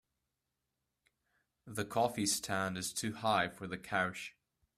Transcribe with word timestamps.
The 1.67 1.85
coffee 1.85 2.25
stand 2.25 2.75
is 2.75 2.91
too 2.91 3.13
high 3.13 3.49
for 3.49 3.67
the 3.67 3.77
couch. 3.77 4.35